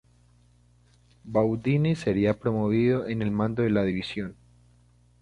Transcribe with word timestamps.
Budionni 1.25 1.95
sería 1.95 2.39
promovido 2.39 3.07
en 3.07 3.21
el 3.21 3.29
mando 3.29 3.61
de 3.61 3.69
la 3.69 3.83
división. 3.83 4.35